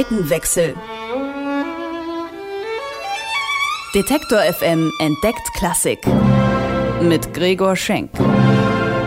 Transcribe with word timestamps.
Seitenwechsel. 0.00 0.74
Detektor 3.94 4.38
FM 4.38 4.90
entdeckt 4.98 5.52
Klassik. 5.58 5.98
Mit 7.02 7.34
Gregor 7.34 7.76
Schenk. 7.76 8.10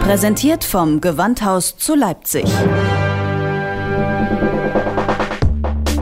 Präsentiert 0.01 0.63
vom 0.63 1.01
Gewandhaus 1.01 1.77
zu 1.77 1.95
Leipzig. 1.95 2.45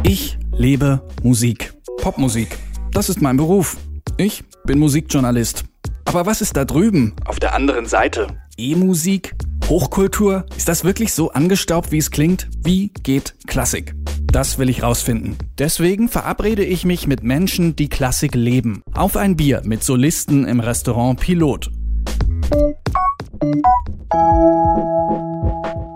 Ich 0.03 0.37
lebe 0.51 1.01
Musik. 1.23 1.73
Popmusik. 2.01 2.57
Das 2.91 3.07
ist 3.07 3.21
mein 3.21 3.37
Beruf. 3.37 3.77
Ich 4.17 4.43
bin 4.65 4.77
Musikjournalist. 4.79 5.63
Aber 6.03 6.25
was 6.25 6.41
ist 6.41 6.57
da 6.57 6.65
drüben? 6.65 7.15
Auf 7.23 7.39
der 7.39 7.55
anderen 7.55 7.85
Seite. 7.85 8.27
E-Musik? 8.57 9.35
Hochkultur? 9.69 10.45
Ist 10.57 10.67
das 10.67 10.83
wirklich 10.83 11.13
so 11.13 11.31
angestaubt, 11.31 11.93
wie 11.93 11.97
es 11.97 12.11
klingt? 12.11 12.49
Wie 12.61 12.91
geht 13.03 13.35
Klassik? 13.47 13.95
Das 14.31 14.57
will 14.57 14.69
ich 14.69 14.81
rausfinden. 14.81 15.35
Deswegen 15.57 16.07
verabrede 16.07 16.63
ich 16.63 16.85
mich 16.85 17.05
mit 17.05 17.21
Menschen, 17.21 17.75
die 17.75 17.89
Klassik 17.89 18.33
leben. 18.33 18.81
Auf 18.93 19.17
ein 19.17 19.35
Bier 19.35 19.61
mit 19.65 19.83
Solisten 19.83 20.47
im 20.47 20.61
Restaurant 20.61 21.19
Pilot. 21.19 21.69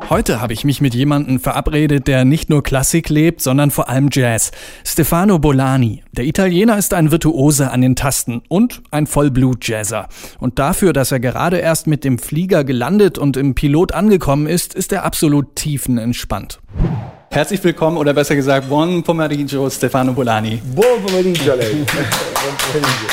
Heute 0.09 0.41
habe 0.41 0.51
ich 0.51 0.65
mich 0.65 0.81
mit 0.81 0.93
jemandem 0.93 1.39
verabredet, 1.39 2.07
der 2.07 2.25
nicht 2.25 2.49
nur 2.49 2.61
Klassik 2.61 3.07
lebt, 3.07 3.41
sondern 3.41 3.71
vor 3.71 3.87
allem 3.87 4.09
Jazz. 4.11 4.51
Stefano 4.83 5.39
Bolani. 5.39 6.03
Der 6.11 6.25
Italiener 6.25 6.77
ist 6.77 6.93
ein 6.93 7.11
Virtuose 7.11 7.71
an 7.71 7.79
den 7.79 7.95
Tasten 7.95 8.41
und 8.49 8.83
ein 8.91 9.07
Vollblut-Jazzer. 9.07 10.09
Und 10.39 10.59
dafür, 10.59 10.91
dass 10.91 11.13
er 11.13 11.21
gerade 11.21 11.59
erst 11.59 11.87
mit 11.87 12.03
dem 12.03 12.19
Flieger 12.19 12.65
gelandet 12.65 13.17
und 13.17 13.37
im 13.37 13.55
Pilot 13.55 13.93
angekommen 13.93 14.45
ist, 14.47 14.75
ist 14.75 14.91
er 14.91 15.05
absolut 15.05 15.55
tiefenentspannt. 15.55 16.59
Herzlich 17.35 17.61
willkommen 17.65 17.97
oder 17.97 18.13
besser 18.13 18.33
gesagt, 18.33 18.69
buon 18.69 19.03
pomeriggio 19.03 19.69
Stefano 19.69 20.13
Bolani. 20.13 20.61
Buon 20.73 21.01
pomeriggio 21.05 21.53
lei. 21.53 21.73
buon 21.73 22.55
pomeriggio. 22.55 23.09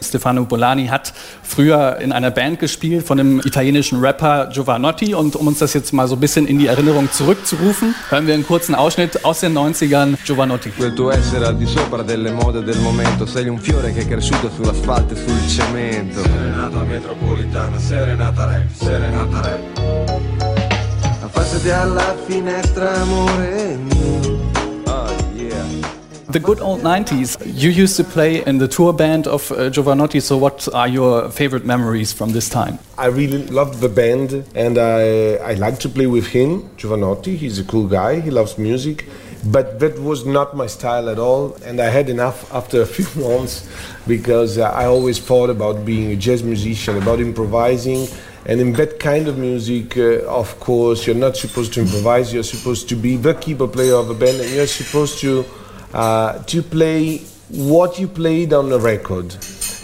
Stefano 0.00 0.46
Bolani 0.46 0.86
hat 0.86 1.12
früher 1.42 1.98
in 2.00 2.12
einer 2.12 2.30
Band 2.30 2.58
gespielt 2.58 3.06
von 3.06 3.18
dem 3.18 3.40
italienischen 3.40 4.00
Rapper 4.00 4.48
Giovanotti. 4.50 5.14
Und 5.14 5.36
um 5.36 5.48
uns 5.48 5.58
das 5.58 5.74
jetzt 5.74 5.92
mal 5.92 6.08
so 6.08 6.16
ein 6.16 6.20
bisschen 6.20 6.46
in 6.46 6.58
die 6.58 6.68
Erinnerung 6.68 7.12
zurückzurufen, 7.12 7.94
hören 8.08 8.26
wir 8.26 8.32
einen 8.32 8.46
kurzen 8.46 8.74
Ausschnitt 8.74 9.22
aus 9.22 9.40
den 9.40 9.52
90ern 9.52 10.16
Giovanotti. 10.24 10.70
Quel 10.70 10.94
tuo 10.94 11.10
essere 11.10 11.46
al 11.46 11.58
di 11.58 11.66
sopra 11.66 12.02
delle 12.02 12.32
mode 12.32 12.64
del 12.64 12.78
momento, 12.78 13.26
sei 13.26 13.50
un 13.50 13.58
fiore 13.58 13.92
che 13.92 14.00
è 14.00 14.08
cresciuto 14.08 14.48
sull'asfalto 14.48 15.12
e 15.12 15.16
sul 15.18 15.46
cemento. 15.46 16.22
Serenata 16.22 16.84
metropolitana, 16.84 17.78
serenata 17.78 18.46
rap, 18.46 18.64
serenata 18.72 19.40
rap. 19.42 19.79
Affacciati 21.60 21.70
alla 21.70 22.16
finestra, 22.26 23.00
amore 23.02 23.76
mio. 23.76 24.38
The 26.30 26.38
good 26.38 26.60
old 26.60 26.82
90s. 26.82 27.36
You 27.44 27.70
used 27.70 27.96
to 27.96 28.04
play 28.04 28.44
in 28.46 28.58
the 28.58 28.68
tour 28.68 28.92
band 28.92 29.26
of 29.26 29.50
uh, 29.50 29.68
Giovanotti, 29.68 30.22
so 30.22 30.36
what 30.36 30.68
are 30.72 30.86
your 30.86 31.28
favorite 31.28 31.66
memories 31.66 32.12
from 32.12 32.32
this 32.32 32.48
time? 32.48 32.78
I 32.96 33.06
really 33.06 33.46
loved 33.48 33.80
the 33.80 33.88
band 33.88 34.44
and 34.54 34.78
I, 34.78 35.38
I 35.42 35.54
like 35.54 35.80
to 35.80 35.88
play 35.88 36.06
with 36.06 36.28
him, 36.28 36.70
Giovanotti. 36.76 37.36
He's 37.36 37.58
a 37.58 37.64
cool 37.64 37.88
guy, 37.88 38.20
he 38.20 38.30
loves 38.30 38.56
music. 38.58 39.06
But 39.44 39.80
that 39.80 39.98
was 39.98 40.26
not 40.26 40.54
my 40.54 40.66
style 40.66 41.08
at 41.08 41.18
all, 41.18 41.56
and 41.64 41.80
I 41.80 41.88
had 41.88 42.10
enough 42.10 42.52
after 42.52 42.82
a 42.82 42.86
few 42.86 43.06
months 43.28 43.68
because 44.06 44.58
uh, 44.58 44.64
I 44.70 44.84
always 44.84 45.18
thought 45.18 45.50
about 45.50 45.84
being 45.84 46.10
a 46.12 46.16
jazz 46.16 46.42
musician, 46.42 46.98
about 46.98 47.20
improvising. 47.20 48.06
And 48.46 48.60
in 48.60 48.72
that 48.74 48.98
kind 48.98 49.28
of 49.28 49.38
music, 49.38 49.96
uh, 49.96 50.26
of 50.26 50.58
course, 50.60 51.06
you're 51.06 51.16
not 51.16 51.36
supposed 51.36 51.72
to 51.74 51.80
improvise, 51.80 52.32
you're 52.32 52.42
supposed 52.42 52.88
to 52.90 52.96
be 52.96 53.16
the 53.16 53.34
keyboard 53.34 53.72
player 53.72 53.94
of 53.94 54.10
a 54.10 54.14
band, 54.14 54.40
and 54.40 54.50
you're 54.50 54.66
supposed 54.66 55.20
to 55.20 55.44
uh, 55.94 56.42
to 56.44 56.62
play 56.62 57.18
what 57.48 57.98
you 57.98 58.08
played 58.08 58.52
on 58.52 58.68
the 58.68 58.78
record 58.78 59.34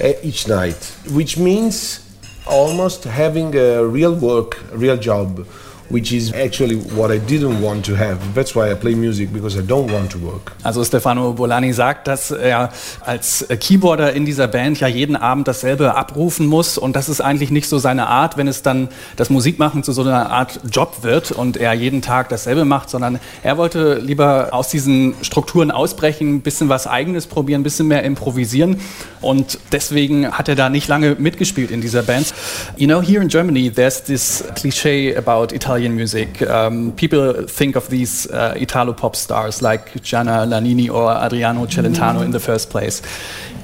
uh, 0.03 0.13
each 0.23 0.49
night, 0.49 0.97
which 1.11 1.37
means 1.39 2.07
almost 2.47 3.05
having 3.05 3.55
a 3.57 3.85
real 3.85 4.15
work, 4.15 4.63
a 4.73 4.77
real 4.77 4.97
job 4.97 5.47
which 5.89 6.13
is 6.13 6.33
actually 6.33 6.77
what 6.97 7.11
I 7.11 7.19
didn't 7.19 7.63
want 7.63 7.85
to 7.87 7.97
have. 7.97 8.19
That's 8.35 8.55
why 8.55 8.71
I 8.71 8.75
play 8.75 8.95
music 8.95 9.33
because 9.33 9.57
I 9.57 9.63
don't 9.63 9.91
want 9.93 10.11
to 10.13 10.19
work. 10.19 10.53
Also 10.63 10.85
Stefano 10.85 11.33
Bolani 11.33 11.73
sagt, 11.73 12.09
dass 12.09 12.31
er 12.31 12.71
als 13.05 13.47
Keyboarder 13.61 14.13
in 14.13 14.25
dieser 14.25 14.49
Band 14.49 14.81
ja 14.81 14.89
jeden 14.89 15.17
Abend 15.17 15.47
dasselbe 15.47 15.95
abrufen 15.95 16.47
muss 16.47 16.79
und 16.79 16.97
das 16.97 17.09
ist 17.09 17.21
eigentlich 17.21 17.51
nicht 17.51 17.69
so 17.69 17.79
seine 17.79 18.09
Art, 18.09 18.37
wenn 18.37 18.49
es 18.49 18.63
dann 18.63 18.89
das 19.17 19.31
Musikmachen 19.31 19.83
zu 19.83 19.93
so 19.93 20.03
einer 20.03 20.31
Art 20.31 20.61
Job 20.71 20.99
wird 21.03 21.31
und 21.31 21.57
er 21.57 21.73
jeden 21.73 22.03
Tag 22.03 22.29
dasselbe 22.29 22.65
macht, 22.65 22.91
sondern 22.91 23.21
er 23.43 23.57
wollte 23.57 24.01
lieber 24.03 24.49
aus 24.53 24.69
diesen 24.69 25.15
Strukturen 25.23 25.71
ausbrechen, 25.71 26.37
ein 26.37 26.41
bisschen 26.41 26.69
was 26.69 26.87
eigenes 26.87 27.27
probieren, 27.27 27.61
ein 27.61 27.65
bisschen 27.65 27.89
mehr 27.89 28.03
improvisieren 28.03 28.81
und 29.21 29.59
deswegen 29.73 30.33
hat 30.33 30.49
er 30.49 30.57
da 30.57 30.69
nicht 30.69 30.89
lange 30.89 31.17
mitgespielt 31.19 31.71
in 31.71 31.81
dieser 31.81 32.03
Band. 32.03 32.35
You 32.77 32.87
know, 32.87 33.01
here 33.01 33.23
in 33.23 33.29
Germany 33.29 33.71
there's 33.71 34.03
this 34.03 34.45
cliché 34.57 35.17
about 35.17 35.55
Italian 35.55 35.76
Italian 35.77 35.95
music. 35.95 36.41
Um, 36.41 36.93
people 36.93 37.47
think 37.47 37.77
of 37.77 37.91
these 37.91 38.27
uh, 38.31 38.55
Italo 38.57 38.95
pop 38.95 39.15
stars 39.15 39.61
like 39.61 40.03
Gianna 40.03 40.47
Nannini 40.47 40.89
or 40.89 41.11
Adriano 41.11 41.67
Celentano 41.67 42.25
in 42.25 42.31
the 42.31 42.41
first 42.41 42.71
place. 42.71 43.03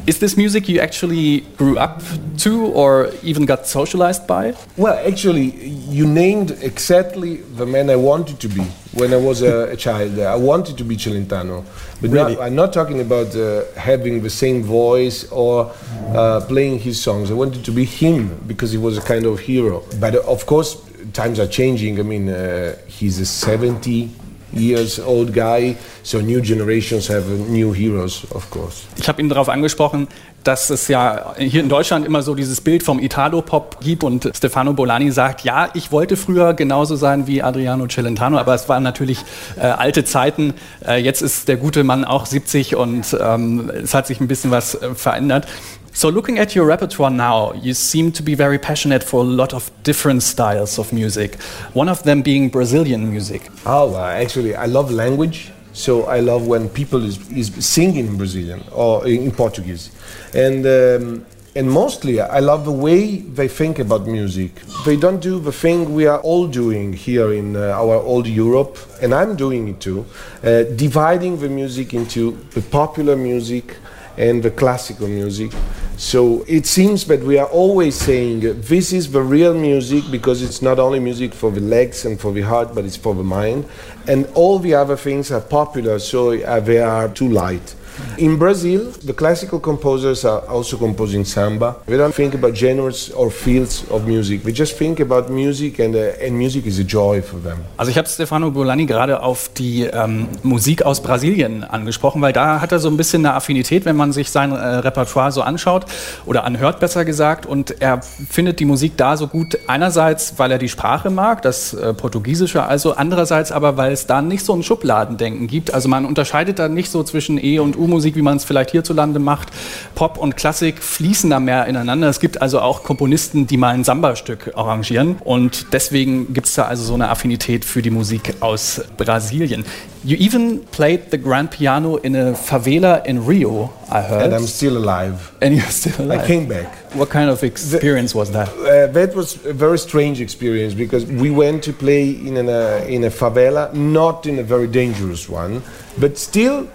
Is 0.07 0.19
this 0.19 0.37
music 0.37 0.69
you 0.69 0.81
actually 0.81 1.41
grew 1.57 1.79
up 1.79 2.03
to 2.39 2.67
or 2.75 3.13
even 3.23 3.47
got 3.47 3.67
socialized 3.67 4.27
by? 4.27 4.55
Well, 4.77 4.99
actually, 5.09 5.55
you 5.89 6.07
named 6.07 6.51
exactly 6.61 7.37
the 7.37 7.65
man 7.65 7.89
I 7.89 7.97
wanted 7.97 8.39
to 8.41 8.49
be 8.49 8.65
when 8.95 9.15
I 9.15 9.17
was 9.17 9.41
a, 9.43 9.71
a 9.71 9.77
child. 9.77 10.19
I 10.19 10.37
wanted 10.37 10.77
to 10.79 10.85
be 10.85 10.97
Celentano. 10.97 11.65
But 12.03 12.11
really? 12.11 12.35
not, 12.35 12.43
I'm 12.43 12.55
not 12.57 12.73
talking 12.73 13.01
about 13.01 13.35
uh, 13.35 13.65
having 13.77 14.23
the 14.23 14.31
same 14.31 14.63
voice 14.65 15.31
or 15.31 15.73
uh, 16.15 16.45
playing 16.47 16.81
his 16.81 17.01
songs. 17.01 17.31
I 17.31 17.35
wanted 17.35 17.65
to 17.65 17.71
be 17.71 17.85
him 17.85 18.39
because 18.47 18.73
he 18.73 18.79
was 18.79 18.99
a 18.99 19.03
kind 19.03 19.25
of 19.25 19.41
hero. 19.41 19.83
But 19.99 20.17
uh, 20.17 20.23
of 20.27 20.45
course, 20.47 20.77
times 21.13 21.39
are 21.39 21.49
changing. 21.49 21.99
I 21.99 22.03
mean, 22.03 22.29
uh, 22.29 22.77
he's 22.87 23.21
a 23.21 23.27
70 23.27 24.11
years 24.53 25.01
old 25.01 25.33
guy, 25.33 25.77
so 26.03 26.21
new 26.21 26.41
generations 26.41 27.09
have 27.09 27.25
new 27.49 27.73
heroes, 27.73 28.27
of 28.35 28.51
course. 28.51 28.83
Ich 28.99 29.09
habe 29.09 29.21
ihn 29.21 29.29
darauf 29.29 29.49
angesprochen, 29.49 30.09
dass 30.45 30.71
es 30.71 30.89
ja 30.89 31.35
hier 31.39 31.61
in 31.61 31.69
Deutschland 31.69 32.05
immer 32.05 32.23
so 32.23 32.35
dieses 32.35 32.61
Bild 32.61 32.83
vom 32.83 32.99
Italo-Pop 32.99 33.79
gibt 33.81 34.05
und 34.05 34.31
Stefano 34.35 34.73
Bolani 34.73 35.11
sagt, 35.11 35.45
ja, 35.45 35.71
ich 35.75 35.93
wollte 35.93 36.17
früher 36.17 36.55
genauso 36.55 36.97
sein 36.97 37.27
wie 37.27 37.43
Adriano 37.43 37.87
Celentano, 37.87 38.39
aber 38.39 38.55
es 38.55 38.69
waren 38.69 38.83
natürlich 38.83 39.19
äh, 39.57 39.61
alte 39.61 40.05
Zeiten. 40.05 40.55
Äh, 40.87 40.97
jetzt 41.03 41.23
ist 41.23 41.49
der 41.49 41.57
gute 41.57 41.85
Mann 41.85 42.05
auch 42.05 42.27
70 42.27 42.77
und 42.77 43.17
ähm, 43.21 43.71
es 43.71 43.95
hat 43.95 44.07
sich 44.07 44.21
ein 44.21 44.29
bisschen 44.29 44.51
was 44.51 44.75
äh, 44.75 44.95
verändert. 44.95 45.47
So, 45.95 46.09
looking 46.09 46.39
at 46.39 46.55
your 46.55 46.65
repertoire 46.65 47.11
now, 47.11 47.53
you 47.53 47.75
seem 47.75 48.13
to 48.13 48.23
be 48.23 48.35
very 48.35 48.59
passionate 48.59 49.05
for 49.05 49.21
a 49.21 49.25
lot 49.25 49.53
of 49.53 49.71
different 49.83 50.23
styles 50.23 50.79
of 50.79 50.91
music. 50.91 51.35
One 51.75 51.91
of 51.91 52.03
them 52.03 52.23
being 52.23 52.49
Brazilian 52.49 53.11
music. 53.11 53.51
Oh, 53.67 53.95
actually, 53.99 54.57
I 54.57 54.65
love 54.65 54.91
language. 54.91 55.53
So 55.75 56.05
I 56.05 56.21
love 56.21 56.47
when 56.47 56.71
people 56.71 57.05
is, 57.05 57.31
is 57.31 57.65
singing 57.65 58.07
in 58.07 58.17
Brazilian 58.17 58.63
or 58.73 59.07
in 59.07 59.31
Portuguese, 59.33 59.91
and 60.35 60.67
um, 60.67 61.27
and 61.55 61.71
mostly 61.71 62.21
I 62.21 62.41
love 62.41 62.65
the 62.65 62.73
way 62.73 63.19
they 63.19 63.49
think 63.49 63.79
about 63.79 64.07
music. 64.07 64.63
They 64.87 64.97
don't 64.97 65.21
do 65.21 65.39
the 65.41 65.53
thing 65.53 65.95
we 65.95 66.07
are 66.07 66.21
all 66.21 66.47
doing 66.47 66.95
here 66.95 67.33
in 67.33 67.57
uh, 67.57 67.71
our 67.71 67.97
old 67.97 68.27
Europe, 68.27 68.79
and 69.03 69.15
I'm 69.15 69.37
doing 69.37 69.69
it 69.69 69.81
too, 69.81 70.07
uh, 70.43 70.65
dividing 70.77 71.39
the 71.39 71.49
music 71.49 71.93
into 71.93 72.33
the 72.53 72.63
popular 72.63 73.17
music 73.17 73.77
and 74.17 74.43
the 74.43 74.51
classical 74.51 75.09
music. 75.09 75.53
So 75.97 76.45
it 76.49 76.67
seems 76.67 77.05
that 77.07 77.21
we 77.21 77.39
are 77.39 77.47
always 77.47 77.95
saying 77.95 78.41
this 78.63 78.93
is 78.93 79.13
the 79.13 79.23
real 79.23 79.55
music 79.55 80.05
because 80.11 80.43
it's 80.43 80.61
not 80.61 80.79
only 80.79 80.99
music 80.99 81.33
for 81.33 81.51
the 81.51 81.61
legs 81.61 82.05
and 82.05 82.21
for 82.21 82.33
the 82.33 82.41
heart, 82.41 82.75
but 82.75 82.85
it's 82.85 82.97
for 82.97 83.15
the 83.15 83.23
mind. 83.23 83.67
And 84.09 84.27
all 84.35 84.59
the 84.59 84.75
other 84.75 84.97
things 84.97 85.31
are 85.31 85.41
popular, 85.41 85.99
so 85.99 86.33
uh, 86.33 86.61
they 86.61 86.81
are 86.81 87.09
too 87.09 87.29
light. 87.29 87.75
In 88.17 88.39
Brazil, 88.39 88.93
the 89.05 89.13
classical 89.13 89.59
composers 89.59 90.25
are 90.25 90.43
also 90.49 90.77
composing 90.77 91.25
samba. 91.25 91.77
They 91.87 91.97
don't 91.97 92.15
think 92.15 92.35
about 92.35 92.57
genres 92.57 93.13
or 93.15 93.31
fields 93.31 93.85
of 93.91 94.07
music. 94.07 94.45
They 94.45 94.53
just 94.53 94.77
think 94.77 95.01
about 95.01 95.31
music 95.31 95.79
and, 95.79 95.95
uh, 95.95 96.25
and 96.25 96.37
music 96.37 96.67
is 96.67 96.79
a 96.79 96.85
joy 96.85 97.23
for 97.23 97.41
them. 97.41 97.59
Also 97.77 97.91
ich 97.91 97.99
habe 97.99 98.09
Stefano 98.09 98.51
Bolani 98.51 98.87
gerade 98.87 99.23
auf 99.23 99.51
die 99.57 99.85
ähm, 99.85 100.29
Musik 100.43 100.83
aus 100.83 101.03
Brasilien 101.03 101.65
angesprochen, 101.65 102.23
weil 102.23 102.33
da 102.33 102.61
hat 102.61 102.73
er 102.73 102.79
so 102.79 102.89
ein 102.89 102.97
bisschen 102.97 103.25
eine 103.25 103.35
Affinität, 103.35 103.85
wenn 103.85 103.97
man 103.97 104.13
sich 104.13 104.31
sein 104.31 104.53
äh, 104.53 104.55
Repertoire 104.55 105.33
so 105.33 105.43
anschaut 105.43 105.87
oder 106.27 106.45
anhört, 106.45 106.81
besser 106.81 107.05
gesagt. 107.05 107.47
Und 107.47 107.81
er 107.81 108.01
findet 108.03 108.61
die 108.61 108.65
Musik 108.65 108.97
da 108.97 109.17
so 109.17 109.27
gut 109.27 109.59
einerseits, 109.67 110.35
weil 110.39 110.51
er 110.51 110.59
die 110.59 110.69
Sprache 110.69 111.11
mag, 111.11 111.43
das 111.43 111.75
äh, 111.75 111.95
Portugiesische 111.95 112.65
also, 112.65 112.95
andererseits 112.95 113.53
aber, 113.53 113.77
weil 113.77 113.93
es 113.93 114.07
da 114.07 114.23
nicht 114.23 114.45
so 114.45 114.55
ein 114.55 114.63
Schubladendenken 114.63 115.47
gibt. 115.47 115.75
Also 115.75 115.89
man 115.89 116.05
unterscheidet 116.05 116.59
da 116.59 116.69
nicht 116.69 116.91
so 116.91 117.03
zwischen 117.03 117.43
E 117.43 117.59
und 117.59 117.77
U 117.79 117.82
CDU-Musik, 117.83 118.17
wie 118.17 118.23
man 118.23 118.37
es 118.37 118.45
vielleicht 118.45 118.71
hierzulande 118.71 119.19
macht. 119.19 119.49
Pop 119.95 120.19
und 120.19 120.37
Klassik 120.37 120.83
fließen 120.83 121.31
da 121.31 121.41
mehr 121.41 121.67
ineinander. 121.67 122.09
Es 122.09 122.21
gibt 122.21 122.41
also 122.41 122.61
auch 122.61 122.83
Komponisten, 122.83 123.47
die 123.47 123.57
mal 123.57 123.75
ein 123.75 123.85
Samba-Stück 123.85 124.53
arrangieren. 124.55 125.17
Und 125.25 125.73
deswegen 125.73 126.33
gibt 126.33 126.47
es 126.47 126.55
da 126.55 126.65
also 126.65 126.85
so 126.85 126.95
eine 126.95 127.09
Affinität 127.09 127.65
für 127.65 127.83
die 127.83 127.91
Musik 127.91 128.35
aus 128.41 128.83
Brasilien. 128.97 129.65
You 130.05 130.17
even 130.17 130.63
played 130.73 131.13
the 131.13 131.19
grand 131.19 131.53
piano 131.53 131.97
in 131.97 132.17
a 132.17 132.35
favela 132.35 133.05
in 133.07 133.19
Rio, 133.19 133.71
I 133.89 134.03
heard. 134.03 134.25
And 134.25 134.35
I'm 134.35 134.49
still 134.49 134.77
alive. 134.77 135.31
And 135.41 135.55
you're 135.55 135.71
still 135.71 136.07
alive. 136.07 136.25
I 136.25 136.27
came 136.27 136.49
back. 136.49 136.67
What 136.95 137.09
kind 137.09 137.31
of 137.31 137.45
experience 137.45 138.13
was 138.13 138.33
that? 138.33 138.49
Uh, 138.49 138.89
that 138.93 139.15
was 139.15 139.39
a 139.47 139.53
very 139.53 139.79
strange 139.79 140.21
experience 140.21 140.75
because 140.75 141.07
we 141.07 141.31
went 141.31 141.63
to 141.65 141.73
play 141.73 142.11
in, 142.11 142.37
an, 142.37 142.49
uh, 142.49 142.85
in 142.89 143.05
a 143.05 143.11
favela, 143.11 143.73
not 143.75 144.27
in 144.27 144.41
a 144.41 144.43
very 144.43 144.67
dangerous 144.67 145.29
one, 145.29 145.63
but 145.97 146.19
still 146.19 146.67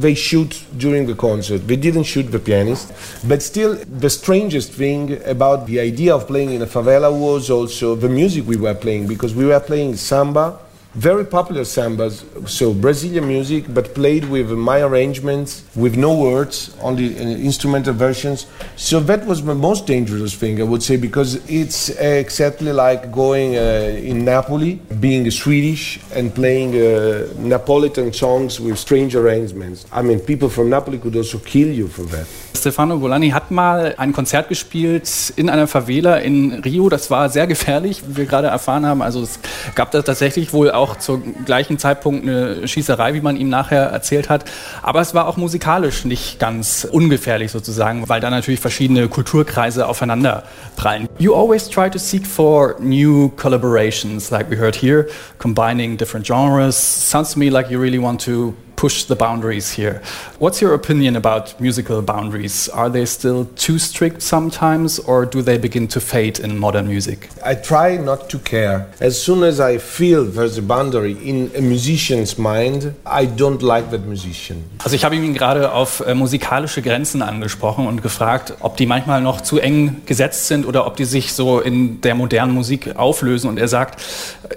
they 0.00 0.14
shoot 0.14 0.64
during 0.76 1.06
the 1.06 1.14
concert. 1.14 1.66
They 1.66 1.76
didn't 1.76 2.04
shoot 2.04 2.24
the 2.24 2.38
pianist, 2.38 2.92
but 3.26 3.42
still 3.42 3.74
the 3.74 4.10
strangest 4.10 4.72
thing 4.72 5.20
about 5.24 5.66
the 5.66 5.80
idea 5.80 6.14
of 6.14 6.26
playing 6.26 6.52
in 6.52 6.62
a 6.62 6.66
favela 6.66 7.10
was 7.10 7.50
also 7.50 7.94
the 7.94 8.08
music 8.08 8.46
we 8.46 8.56
were 8.56 8.74
playing 8.74 9.06
because 9.06 9.34
we 9.34 9.46
were 9.46 9.60
playing 9.60 9.96
samba 9.96 10.58
very 10.96 11.26
popular 11.26 11.62
sambas, 11.62 12.24
so 12.48 12.72
Brazilian 12.72 13.28
music, 13.28 13.64
but 13.68 13.94
played 13.94 14.24
with 14.30 14.50
my 14.50 14.80
arrangements, 14.80 15.62
with 15.74 15.96
no 15.96 16.14
words, 16.16 16.74
only 16.80 17.18
uh, 17.18 17.22
instrumental 17.22 17.92
versions. 17.92 18.46
So 18.76 19.00
that 19.00 19.26
was 19.26 19.44
the 19.44 19.54
most 19.54 19.86
dangerous 19.86 20.34
thing, 20.34 20.58
I 20.58 20.64
would 20.64 20.82
say, 20.82 20.96
because 20.96 21.34
it's 21.50 21.90
exactly 21.90 22.72
like 22.72 23.12
going 23.12 23.56
uh, 23.56 23.60
in 24.10 24.24
Napoli, 24.24 24.76
being 24.98 25.30
Swedish 25.30 26.00
and 26.14 26.34
playing 26.34 26.70
uh, 26.70 27.28
Napolitan 27.36 28.14
songs 28.14 28.58
with 28.58 28.78
strange 28.78 29.14
arrangements. 29.14 29.86
I 29.92 30.00
mean, 30.00 30.18
people 30.18 30.48
from 30.48 30.70
Napoli 30.70 30.98
could 30.98 31.14
also 31.14 31.38
kill 31.38 31.68
you 31.68 31.88
for 31.88 32.04
that. 32.04 32.26
Stefano 32.56 32.98
Bolani 32.98 33.30
hat 33.30 33.50
mal 33.50 33.94
ein 33.98 34.12
Konzert 34.12 34.48
gespielt 34.48 35.32
in 35.36 35.48
einer 35.48 35.66
Favela 35.66 36.16
in 36.16 36.54
Rio. 36.64 36.88
Das 36.88 37.10
war 37.10 37.28
sehr 37.28 37.46
gefährlich, 37.46 38.02
wie 38.06 38.16
wir 38.16 38.26
gerade 38.26 38.48
erfahren 38.48 38.84
haben. 38.84 39.02
Also 39.02 39.22
es 39.22 39.38
gab 39.74 39.90
da 39.90 40.02
tatsächlich 40.02 40.52
wohl 40.52 40.70
auch 40.70 40.96
zum 40.96 41.44
gleichen 41.44 41.78
Zeitpunkt 41.78 42.22
eine 42.22 42.66
Schießerei, 42.66 43.14
wie 43.14 43.20
man 43.20 43.36
ihm 43.36 43.48
nachher 43.48 43.82
erzählt 43.82 44.28
hat. 44.28 44.44
Aber 44.82 45.00
es 45.00 45.14
war 45.14 45.28
auch 45.28 45.36
musikalisch 45.36 46.04
nicht 46.04 46.38
ganz 46.38 46.86
ungefährlich 46.90 47.52
sozusagen, 47.52 48.08
weil 48.08 48.20
da 48.20 48.30
natürlich 48.30 48.60
verschiedene 48.60 49.08
Kulturkreise 49.08 49.86
aufeinander 49.86 50.44
prallen. 50.76 51.08
You 51.18 51.34
always 51.34 51.68
try 51.68 51.88
to 51.90 51.98
seek 51.98 52.26
for 52.26 52.76
new 52.80 53.30
collaborations, 53.36 54.30
like 54.30 54.50
we 54.50 54.56
heard 54.56 54.76
here, 54.76 55.06
combining 55.38 55.96
different 55.96 56.26
genres. 56.26 56.76
Sounds 57.10 57.32
to 57.32 57.38
me 57.38 57.50
like 57.50 57.70
you 57.70 57.80
really 57.80 58.02
want 58.02 58.24
to 58.24 58.54
push 58.76 59.04
the 59.04 59.16
boundaries 59.16 59.72
here. 59.72 60.00
What's 60.38 60.60
your 60.60 60.74
opinion 60.74 61.16
about 61.16 61.58
musical 61.60 62.02
boundaries? 62.02 62.68
Are 62.68 62.90
they 62.90 63.06
still 63.06 63.46
too 63.56 63.78
strict 63.78 64.22
sometimes, 64.22 64.98
or 64.98 65.26
do 65.26 65.42
they 65.42 65.58
begin 65.58 65.88
to 65.88 66.00
fade 66.00 66.38
in 66.38 66.58
modern 66.58 66.86
music? 66.86 67.28
I 67.44 67.54
try 67.54 67.96
not 67.96 68.28
to 68.30 68.38
care. 68.38 68.86
As 69.00 69.20
soon 69.20 69.42
as 69.42 69.60
I 69.60 69.78
feel 69.78 70.24
there's 70.24 70.58
a 70.58 70.62
boundary 70.62 71.12
in 71.12 71.50
a 71.56 71.60
musician's 71.60 72.38
mind, 72.38 72.94
I 73.06 73.26
don't 73.26 73.62
like 73.62 73.90
that 73.90 74.06
musician. 74.06 74.64
Also 74.84 74.96
ich 74.96 75.04
habe 75.04 75.16
ihn 75.16 75.34
gerade 75.34 75.72
auf 75.72 76.00
äh, 76.00 76.14
musikalische 76.14 76.82
Grenzen 76.82 77.22
angesprochen 77.22 77.86
und 77.86 78.02
gefragt, 78.02 78.54
ob 78.60 78.76
die 78.76 78.86
manchmal 78.86 79.20
noch 79.20 79.40
zu 79.40 79.58
eng 79.58 80.02
gesetzt 80.06 80.48
sind 80.48 80.66
oder 80.66 80.86
ob 80.86 80.96
die 80.96 81.04
sich 81.04 81.32
so 81.32 81.60
in 81.60 82.00
der 82.02 82.14
modernen 82.14 82.52
Musik 82.52 82.96
auflösen. 82.96 83.48
Und 83.48 83.58
er 83.58 83.68
sagt, 83.68 84.02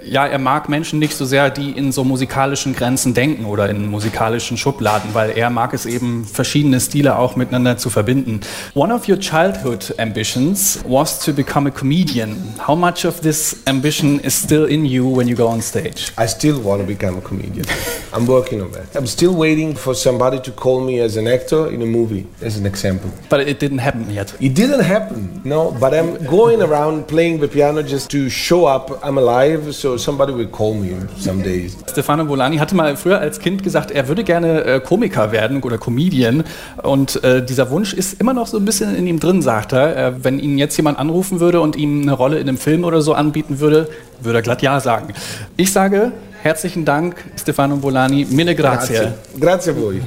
ja, 0.04 0.26
er 0.26 0.38
mag 0.38 0.68
Menschen 0.68 0.98
nicht 0.98 1.16
so 1.16 1.24
sehr, 1.24 1.50
die 1.50 1.70
in 1.70 1.92
so 1.92 2.04
musikalischen 2.04 2.74
Grenzen 2.74 3.14
denken 3.14 3.44
oder 3.44 3.68
in 3.68 3.88
musikalischen 4.10 4.56
Schubladen, 4.56 5.14
weil 5.14 5.30
er 5.30 5.50
mag 5.50 5.72
es 5.72 5.86
eben, 5.86 6.24
verschiedene 6.24 6.80
Stile 6.80 7.16
auch 7.16 7.36
miteinander 7.36 7.76
zu 7.76 7.90
verbinden. 7.90 8.40
One 8.74 8.92
of 8.92 9.08
your 9.08 9.18
childhood 9.18 9.94
ambitions 9.98 10.80
was 10.84 11.20
to 11.20 11.32
become 11.32 11.68
a 11.68 11.70
comedian. 11.70 12.36
How 12.66 12.74
much 12.74 13.04
of 13.04 13.20
this 13.20 13.56
ambition 13.66 14.18
is 14.20 14.34
still 14.34 14.64
in 14.64 14.84
you 14.84 15.06
when 15.16 15.28
you 15.28 15.36
go 15.36 15.46
on 15.46 15.62
stage? 15.62 16.12
I 16.16 16.26
still 16.26 16.60
want 16.64 16.80
to 16.80 16.86
become 16.86 17.18
a 17.18 17.20
comedian. 17.20 17.64
I'm 18.12 18.26
working 18.26 18.60
on 18.60 18.72
that. 18.72 18.96
I'm 18.96 19.06
still 19.06 19.34
waiting 19.34 19.76
for 19.76 19.94
somebody 19.94 20.40
to 20.40 20.50
call 20.50 20.80
me 20.80 20.98
as 21.00 21.16
an 21.16 21.28
actor 21.28 21.70
in 21.70 21.80
a 21.82 21.86
movie, 21.86 22.26
as 22.42 22.56
an 22.58 22.66
example. 22.66 23.10
But 23.28 23.40
it 23.40 23.60
didn't 23.60 23.78
happen 23.78 24.10
yet. 24.10 24.34
It 24.40 24.54
didn't 24.54 24.82
happen, 24.82 25.40
no, 25.44 25.70
but 25.80 25.94
I'm 25.94 26.26
going 26.26 26.62
around 26.62 27.06
playing 27.06 27.40
the 27.40 27.48
piano 27.48 27.82
just 27.82 28.10
to 28.10 28.28
show 28.28 28.66
up 28.66 28.90
I'm 29.04 29.18
alive, 29.18 29.72
so 29.72 29.96
somebody 29.96 30.32
will 30.32 30.48
call 30.48 30.74
me 30.74 30.96
some 31.18 31.42
days. 31.42 31.76
Stefano 31.86 32.24
Bolani 32.24 32.58
hatte 32.58 32.74
mal 32.74 32.96
früher 32.96 33.20
als 33.20 33.38
Kind 33.38 33.62
gesagt, 33.62 33.90
er 33.90 33.99
würde 34.08 34.24
gerne 34.24 34.64
äh, 34.64 34.80
Komiker 34.80 35.32
werden 35.32 35.62
oder 35.62 35.78
Comedian 35.78 36.44
und 36.82 37.22
äh, 37.24 37.44
dieser 37.44 37.70
Wunsch 37.70 37.92
ist 37.92 38.20
immer 38.20 38.34
noch 38.34 38.46
so 38.46 38.56
ein 38.56 38.64
bisschen 38.64 38.94
in 38.94 39.06
ihm 39.06 39.20
drin, 39.20 39.42
sagt 39.42 39.72
er. 39.72 39.96
Äh, 39.96 40.24
wenn 40.24 40.38
ihn 40.38 40.58
jetzt 40.58 40.76
jemand 40.76 40.98
anrufen 40.98 41.40
würde 41.40 41.60
und 41.60 41.76
ihm 41.76 42.02
eine 42.02 42.12
Rolle 42.12 42.38
in 42.38 42.48
einem 42.48 42.58
Film 42.58 42.84
oder 42.84 43.02
so 43.02 43.14
anbieten 43.14 43.60
würde, 43.60 43.88
würde 44.20 44.38
er 44.38 44.42
glatt 44.42 44.62
Ja 44.62 44.80
sagen. 44.80 45.14
Ich 45.56 45.72
sage 45.72 46.12
herzlichen 46.42 46.84
Dank, 46.84 47.16
Stefano 47.36 47.76
Bolani, 47.76 48.26
mille 48.30 48.54
grazie. 48.54 48.94
Grazie, 48.94 49.12
grazie 49.40 49.72
a 49.72 49.76
voi. 49.76 50.00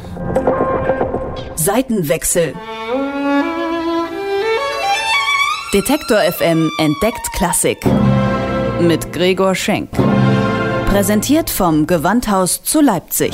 Seitenwechsel. 1.56 2.54
Detektor 5.74 6.20
FM 6.20 6.70
entdeckt 6.78 7.32
Klassik. 7.36 7.80
Mit 8.80 9.12
Gregor 9.12 9.56
Schenk. 9.56 9.90
Präsentiert 10.88 11.50
vom 11.50 11.88
Gewandhaus 11.88 12.62
zu 12.64 12.82
Leipzig. 12.82 13.34